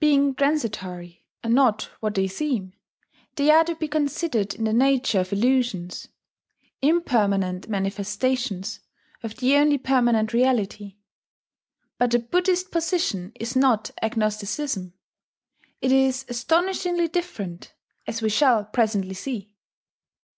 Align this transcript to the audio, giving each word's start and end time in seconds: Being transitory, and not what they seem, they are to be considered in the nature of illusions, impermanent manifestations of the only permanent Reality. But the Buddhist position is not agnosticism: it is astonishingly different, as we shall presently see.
Being 0.00 0.34
transitory, 0.34 1.26
and 1.42 1.52
not 1.52 1.90
what 2.00 2.14
they 2.14 2.26
seem, 2.26 2.72
they 3.34 3.50
are 3.50 3.64
to 3.64 3.74
be 3.74 3.86
considered 3.86 4.54
in 4.54 4.64
the 4.64 4.72
nature 4.72 5.20
of 5.20 5.30
illusions, 5.30 6.08
impermanent 6.80 7.68
manifestations 7.68 8.80
of 9.22 9.36
the 9.36 9.56
only 9.56 9.76
permanent 9.76 10.32
Reality. 10.32 10.96
But 11.98 12.12
the 12.12 12.18
Buddhist 12.18 12.70
position 12.70 13.30
is 13.34 13.54
not 13.54 13.90
agnosticism: 14.00 14.94
it 15.82 15.92
is 15.92 16.24
astonishingly 16.30 17.06
different, 17.08 17.74
as 18.06 18.22
we 18.22 18.30
shall 18.30 18.64
presently 18.64 19.12
see. 19.12 19.54